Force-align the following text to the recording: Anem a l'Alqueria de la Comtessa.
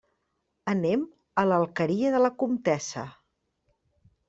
Anem 0.71 1.03
a 1.43 1.43
l'Alqueria 1.51 2.15
de 2.17 2.23
la 2.25 2.33
Comtessa. 2.41 3.07